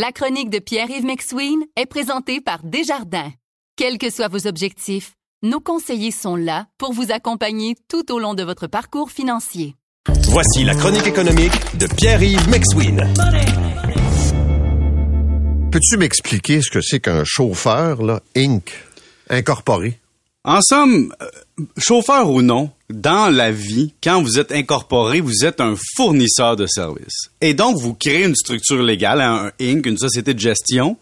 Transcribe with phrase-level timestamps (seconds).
[0.00, 3.32] La chronique de Pierre-Yves McSween est présentée par Desjardins.
[3.74, 8.34] Quels que soient vos objectifs, nos conseillers sont là pour vous accompagner tout au long
[8.34, 9.74] de votre parcours financier.
[10.28, 13.12] Voici la chronique économique de Pierre-Yves McSween.
[15.72, 18.70] Peux-tu m'expliquer ce que c'est qu'un chauffeur, là, Inc?,
[19.28, 19.98] incorporé?
[20.44, 21.26] En somme, euh,
[21.76, 26.66] chauffeur ou non, dans la vie, quand vous êtes incorporé, vous êtes un fournisseur de
[26.66, 27.30] services.
[27.40, 30.96] Et donc, vous créez une structure légale, un Inc., une société de gestion,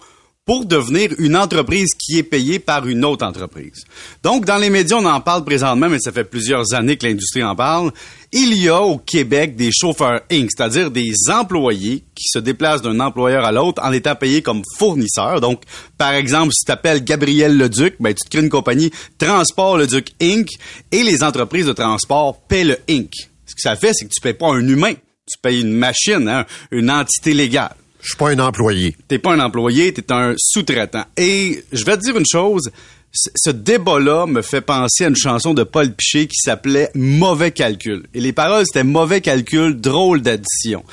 [0.46, 3.84] pour devenir une entreprise qui est payée par une autre entreprise.
[4.22, 7.42] Donc, dans les médias, on en parle présentement, mais ça fait plusieurs années que l'industrie
[7.42, 7.90] en parle.
[8.30, 13.00] Il y a au Québec des chauffeurs Inc., c'est-à-dire des employés qui se déplacent d'un
[13.00, 15.40] employeur à l'autre en étant payés comme fournisseurs.
[15.40, 15.62] Donc,
[15.98, 20.12] par exemple, si tu t'appelles Gabriel Leduc, ben, tu te crées une compagnie Transport Leduc
[20.22, 20.48] Inc.
[20.92, 23.10] et les entreprises de transport paient le Inc.
[23.46, 26.28] Ce que ça fait, c'est que tu payes pas un humain, tu payes une machine,
[26.28, 27.74] hein, une entité légale.
[28.06, 28.96] Je suis pas un employé.
[29.08, 31.02] T'es pas un employé, t'es un sous-traitant.
[31.16, 32.70] Et je vais te dire une chose,
[33.10, 38.06] ce débat-là me fait penser à une chanson de Paul Piché qui s'appelait Mauvais calcul.
[38.14, 40.84] Et les paroles, c'était mauvais calcul, drôle d'addition.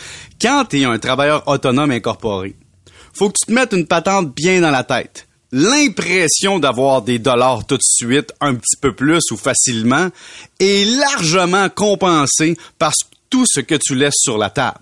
[0.41, 2.55] Quand t'es un travailleur autonome incorporé,
[3.13, 5.27] faut que tu te mettes une patente bien dans la tête.
[5.51, 10.09] L'impression d'avoir des dollars tout de suite, un petit peu plus ou facilement,
[10.59, 12.93] est largement compensée par
[13.29, 14.79] tout ce que tu laisses sur la table.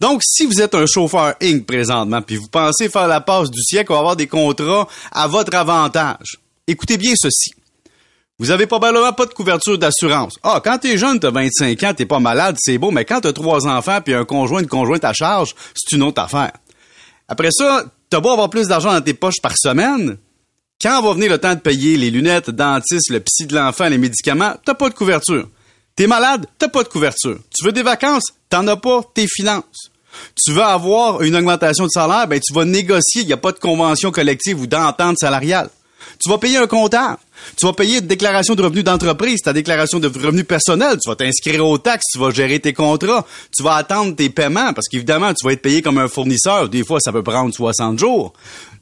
[0.00, 1.66] Donc, si vous êtes un chauffeur Inc.
[1.66, 5.54] présentement, puis vous pensez faire la passe du siècle ou avoir des contrats à votre
[5.56, 7.50] avantage, écoutez bien ceci.
[8.38, 10.36] Vous avez probablement pas de couverture d'assurance.
[10.44, 13.32] Ah, quand t'es jeune, t'as 25 ans, t'es pas malade, c'est beau, mais quand t'as
[13.32, 16.52] trois enfants puis un conjoint, une conjointe à charge, c'est une autre affaire.
[17.26, 20.18] Après ça, t'as beau avoir plus d'argent dans tes poches par semaine,
[20.80, 23.88] quand va venir le temps de payer les lunettes, le dentiste, le psy de l'enfant,
[23.88, 25.48] les médicaments, t'as pas de couverture.
[25.98, 27.40] T'es malade, t'as pas de couverture.
[27.50, 29.90] Tu veux des vacances, t'en as pas, tes finances.
[30.36, 33.50] Tu veux avoir une augmentation de salaire, ben tu vas négocier, il n'y a pas
[33.50, 35.68] de convention collective ou d'entente salariale.
[36.22, 37.18] Tu vas payer un comptable.
[37.56, 40.98] Tu vas payer une déclaration de revenus d'entreprise, ta déclaration de revenus personnels.
[41.02, 43.26] Tu vas t'inscrire aux taxes, tu vas gérer tes contrats.
[43.56, 46.68] Tu vas attendre tes paiements parce qu'évidemment, tu vas être payé comme un fournisseur.
[46.68, 48.32] Des fois, ça peut prendre 60 jours.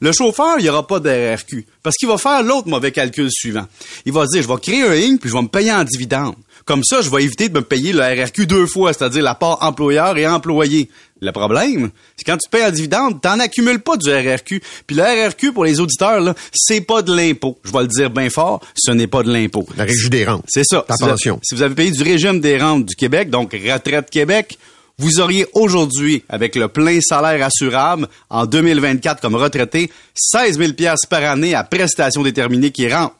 [0.01, 3.65] Le chauffeur, il n'y aura pas d'RRQ parce qu'il va faire l'autre mauvais calcul suivant.
[4.05, 5.83] Il va se dire, je vais créer un INC puis je vais me payer en
[5.83, 6.35] dividende.
[6.67, 9.59] Comme ça, je vais éviter de me payer le RRQ deux fois, c'est-à-dire la part
[9.61, 10.89] employeur et employé.
[11.21, 14.61] Le problème, c'est quand tu payes un dividende, t'en accumules pas du RRQ.
[14.85, 17.57] Puis le RRQ, pour les auditeurs, là, c'est pas de l'impôt.
[17.63, 19.65] Je vais le dire bien fort, ce n'est pas de l'impôt.
[19.77, 20.43] La régie des rentes.
[20.49, 20.85] C'est ça.
[20.89, 24.59] Avez, si vous avez payé du régime des rentes du Québec, donc Retraite Québec,
[24.97, 30.71] vous auriez aujourd'hui, avec le plein salaire assurable, en 2024 comme retraité, 16 000
[31.09, 33.15] par année à prestations déterminées qui rentrent.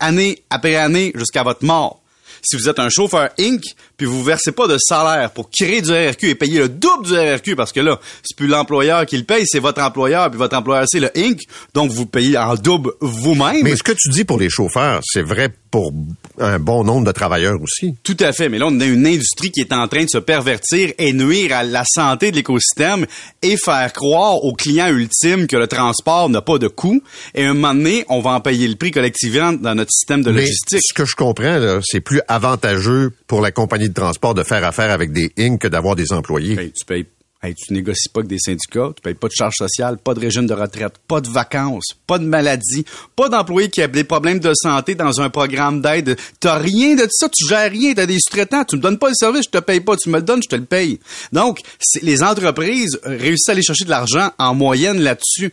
[0.00, 1.97] Année après année jusqu'à votre mort.
[2.42, 3.62] Si vous êtes un chauffeur Inc.,
[3.98, 7.14] puis vous versez pas de salaire pour créer du RRQ et payer le double du
[7.14, 10.56] RRQ, parce que là, c'est plus l'employeur qui le paye, c'est votre employeur, puis votre
[10.56, 11.42] employeur, c'est le Inc.,
[11.74, 13.62] donc vous payez en double vous-même.
[13.64, 15.92] Mais ce que tu dis pour les chauffeurs, c'est vrai pour
[16.38, 17.94] un bon nombre de travailleurs aussi.
[18.02, 20.18] Tout à fait, mais là, on a une industrie qui est en train de se
[20.18, 23.06] pervertir et nuire à la santé de l'écosystème
[23.42, 27.02] et faire croire aux clients ultimes que le transport n'a pas de coût.
[27.34, 30.22] Et à un moment donné, on va en payer le prix collectivement dans notre système
[30.22, 30.80] de Mais logistique.
[30.82, 34.64] ce que je comprends, là, c'est plus avantageux pour la compagnie de transport de faire
[34.64, 35.58] affaire avec des Inc.
[35.60, 36.72] que d'avoir des employés.
[36.76, 37.06] Tu payes,
[37.42, 40.46] tu négocies pas avec des syndicats, tu payes pas de charges sociales, pas de régime
[40.46, 42.84] de retraite, pas de vacances, pas de maladie,
[43.14, 46.16] pas d'employés qui ont des problèmes de santé dans un programme d'aide.
[46.40, 49.14] T'as rien de ça, tu gères rien, t'as des sous-traitants, tu me donnes pas le
[49.14, 50.98] service, je te paye pas, tu me le donnes, je te le paye.
[51.32, 51.60] Donc,
[52.02, 55.52] les entreprises réussissent à aller chercher de l'argent en moyenne là-dessus.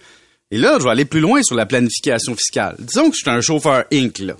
[0.51, 2.75] Et là, je vais aller plus loin sur la planification fiscale.
[2.79, 4.19] Disons que je suis un chauffeur Inc.
[4.19, 4.35] Là.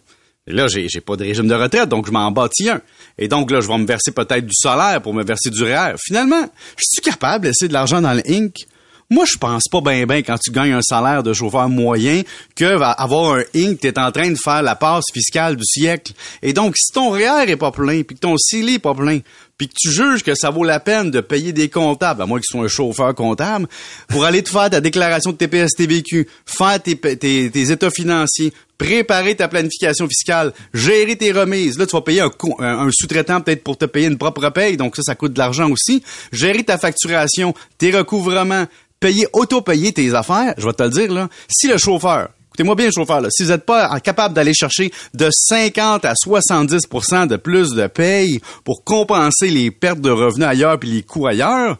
[0.47, 2.81] Et là, j'ai, j'ai pas de régime de retraite, donc je m'en bâtis un.
[3.17, 5.95] Et donc là, je vais me verser peut-être du salaire pour me verser du REER.
[5.99, 6.43] Finalement,
[6.77, 8.65] je suis capable de laisser de l'argent dans le Inc?
[9.09, 12.23] Moi, je pense pas bien ben quand tu gagnes un salaire de chauffeur moyen
[12.55, 16.13] que avoir un Inc, t'es en train de faire la passe fiscale du siècle.
[16.41, 19.19] Et donc, si ton REER est pas plein, puis que ton CELI est pas plein,
[19.57, 22.39] puis que tu juges que ça vaut la peine de payer des comptables, à moins
[22.39, 23.67] qu'ils soient un chauffeur comptable,
[24.07, 29.35] pour aller te faire ta déclaration de TPS-TVQ, faire tes, tes, tes états financiers, préparer
[29.35, 31.77] ta planification fiscale, gérer tes remises.
[31.77, 34.49] Là, tu vas payer un, co- un- un sous-traitant peut-être pour te payer une propre
[34.49, 36.03] paye, donc ça, ça coûte de l'argent aussi.
[36.31, 38.65] Gérer ta facturation, tes recouvrements,
[38.99, 40.53] payer, auto-payer tes affaires.
[40.57, 41.29] Je vais te le dire, là.
[41.49, 44.91] Si le chauffeur, écoutez-moi bien, le chauffeur, là, si vous n'êtes pas capable d'aller chercher
[45.13, 50.79] de 50 à 70% de plus de paye pour compenser les pertes de revenus ailleurs
[50.79, 51.77] puis les coûts ailleurs,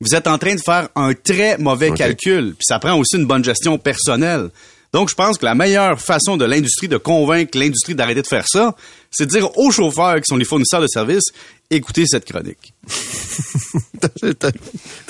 [0.00, 2.50] vous êtes en train de faire un très mauvais calcul.
[2.56, 4.50] Puis ça prend aussi une bonne gestion personnelle.
[4.92, 8.46] Donc, je pense que la meilleure façon de l'industrie de convaincre l'industrie d'arrêter de faire
[8.48, 8.74] ça,
[9.10, 11.26] c'est de dire aux chauffeurs qui sont les fournisseurs de services,
[11.70, 12.72] écoutez cette chronique.
[14.20, 14.44] C'est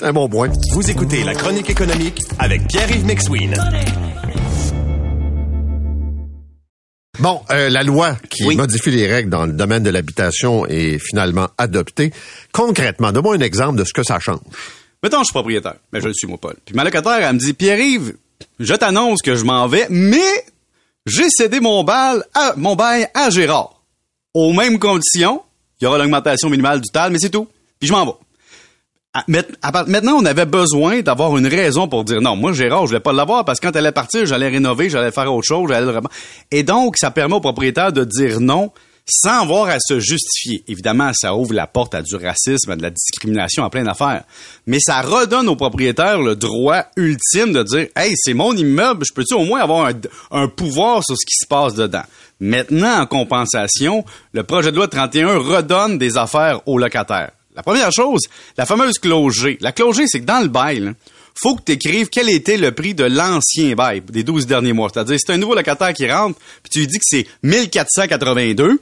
[0.03, 0.49] un bon point.
[0.73, 3.55] Vous écoutez La Chronique économique avec Pierre-Yves McSween.
[7.19, 8.55] Bon, euh, la loi qui Oui.
[8.55, 12.11] modifie les règles dans le domaine de l'habitation est finalement adoptée.
[12.53, 14.39] Concrètement, donne-moi un exemple de ce que ça change.
[15.03, 15.75] Mettons, je suis propriétaire.
[15.91, 16.55] Mais je le suis, moi, Paul.
[16.65, 18.13] Puis ma locataire, elle me dit, Pierre-Yves,
[18.59, 20.45] je t'annonce que je m'en vais, mais
[21.05, 23.81] j'ai cédé mon bail à, mon bail à Gérard.
[24.33, 25.41] Aux mêmes conditions,
[25.79, 27.47] il y aura l'augmentation minimale du TAL, mais c'est tout.
[27.79, 28.11] Puis je m'en vais.
[29.27, 32.85] Met- à part- Maintenant, on avait besoin d'avoir une raison pour dire non, moi, Gérard,
[32.85, 35.47] je vais pas l'avoir parce que quand elle allait partir, j'allais rénover, j'allais faire autre
[35.47, 35.99] chose, j'allais le
[36.51, 38.71] Et donc, ça permet au propriétaire de dire non
[39.09, 40.63] sans avoir à se justifier.
[40.67, 44.23] Évidemment, ça ouvre la porte à du racisme, à de la discrimination, à plein d'affaires.
[44.67, 49.13] Mais ça redonne au propriétaire le droit ultime de dire Hey, c'est mon immeuble, je
[49.13, 49.91] peux-tu au moins avoir
[50.31, 52.03] un, pouvoir sur ce qui se passe dedans?
[52.39, 57.31] Maintenant, en compensation, le projet de loi 31 redonne des affaires aux locataires.
[57.55, 58.21] La première chose,
[58.57, 59.45] la fameuse clause.
[59.59, 60.91] La clause c'est que dans le bail, là,
[61.41, 64.89] faut que tu écrives quel était le prix de l'ancien bail des 12 derniers mois.
[64.93, 68.81] C'est-à-dire, c'est un nouveau locataire qui rentre, puis tu lui dis que c'est 1482,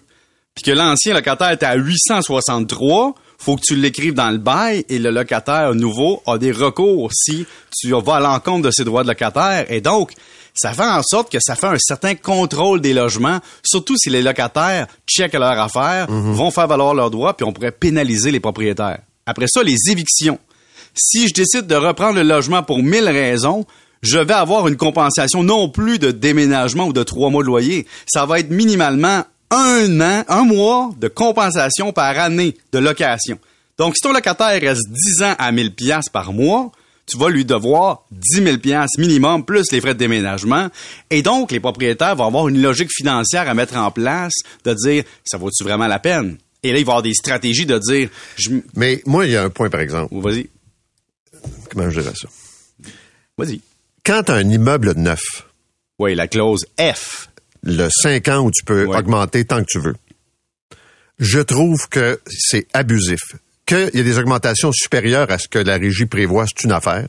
[0.58, 4.98] puis que l'ancien locataire était à 863, faut que tu l'écrives dans le bail et
[4.98, 7.46] le locataire nouveau a des recours si
[7.80, 9.72] tu vas à l'encontre de ses droits de locataire.
[9.72, 10.14] Et donc,
[10.56, 14.24] ça fait en sorte que ça fait un certain contrôle des logements, surtout si les
[14.24, 19.02] locataires checkent leurs affaires, vont faire valoir leurs droits, puis on pourrait pénaliser les propriétaires.
[19.28, 20.40] Après ça, les évictions.
[20.96, 23.68] Si je décide de reprendre le logement pour mille raisons,
[24.02, 27.86] je vais avoir une compensation non plus de déménagement ou de trois mois de loyer.
[28.08, 33.40] Ça va être minimalement un an, un mois de compensation par année de location.
[33.78, 36.72] Donc, si ton locataire reste 10 ans à 1000 pièces par mois,
[37.06, 40.68] tu vas lui devoir 10 000 pièces minimum plus les frais de déménagement.
[41.10, 44.34] Et donc, les propriétaires vont avoir une logique financière à mettre en place
[44.66, 46.38] de dire, ça vaut-tu vraiment la peine?
[46.64, 49.36] Et là, il va y avoir des stratégies de dire, je, Mais moi, il y
[49.38, 50.14] a un point, par exemple.
[50.20, 50.50] vas-y,
[51.70, 52.28] Comment je dirais ça?
[53.38, 53.62] vas-y.
[54.04, 55.22] Quand tu as un immeuble neuf,
[56.00, 57.30] Oui, la clause F.
[57.68, 58.98] le 5 ans où tu peux Ouais.
[58.98, 59.96] augmenter tant que tu veux,
[61.20, 63.20] je trouve que c'est abusif.
[63.66, 67.08] Qu'il y a des augmentations supérieures à ce que la régie prévoit, c'est une affaire.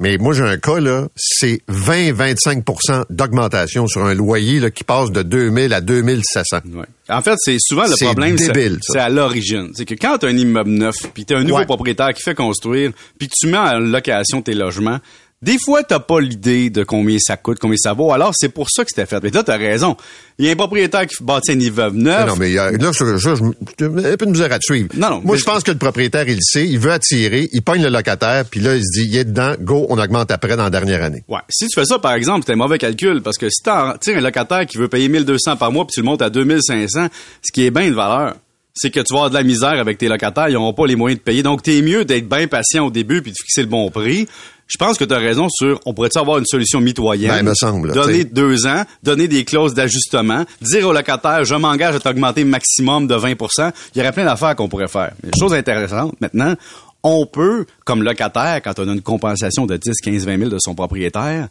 [0.00, 5.10] Mais moi, j'ai un cas, là, c'est 20-25% d'augmentation sur un loyer là, qui passe
[5.10, 6.58] de 2000 à 2700.
[6.72, 6.84] Ouais.
[7.08, 9.70] En fait, c'est souvent le problème, c'est- c'est à l'origine.
[9.74, 11.66] C'est que quand tu as un immeuble neuf, puis tu as un nouveau Ouais.
[11.66, 14.98] propriétaire qui fait construire, puis tu mets en location tes logements,
[15.40, 18.12] des fois, t'as pas l'idée de combien ça coûte, combien ça vaut.
[18.12, 19.22] Alors, c'est pour ça que c'était fait.
[19.22, 19.96] Mais là, t'as raison.
[20.38, 22.26] Il y a un propriétaire qui bâtit un immeuble neuf.
[22.26, 24.64] Non, mais il y a- là, je, je, je, un peu de misère à te
[24.64, 24.88] suivre.
[24.94, 27.62] Non, non, Moi, je pense que le propriétaire, il le sait, il veut attirer, il
[27.62, 30.56] pogne le locataire, puis là, il se dit, il est dedans, go, on augmente après
[30.56, 31.22] dans la dernière année.
[31.28, 31.38] Ouais.
[31.48, 34.20] Si tu fais ça, par exemple, c'est un mauvais calcul, parce que si t'as un
[34.20, 37.06] locataire qui veut payer 1200 par mois, puis tu le montes à 2500,
[37.42, 38.34] ce qui est bien de valeur,
[38.74, 40.94] c'est que tu vas avoir de la misère avec tes locataires, ils n'auront pas les
[40.96, 41.42] moyens de payer.
[41.42, 44.26] Donc, t'es mieux d'être bien patient au début, puis de fixer le bon prix.
[44.68, 47.30] Je pense que tu as raison sur, on pourrait avoir une solution mitoyenne?
[47.30, 48.24] Ben, me semble, Donner t'sais.
[48.26, 53.14] deux ans, donner des clauses d'ajustement, dire au locataire, je m'engage à t'augmenter maximum de
[53.14, 55.12] 20% Il y aurait plein d'affaires qu'on pourrait faire.
[55.24, 56.54] Mais chose intéressante, maintenant,
[57.02, 60.58] on peut, comme locataire, quand on a une compensation de 10, 15, 20 000 de
[60.60, 61.48] son propriétaire,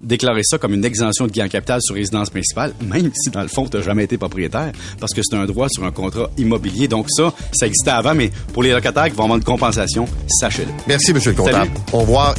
[0.00, 3.42] déclarer ça comme une exemption de gain en capital sur résidence principale, même si dans
[3.42, 6.30] le fond, tu n'as jamais été propriétaire, parce que c'est un droit sur un contrat
[6.36, 6.88] immobilier.
[6.88, 10.70] Donc ça, ça existait avant, mais pour les locataires qui vont avoir une compensation, sachez-le.
[10.86, 11.66] Merci, monsieur le comptable.
[11.66, 11.80] Salut.
[11.92, 12.34] On voit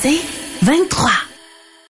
[0.00, 0.20] C'est
[0.62, 1.27] 23.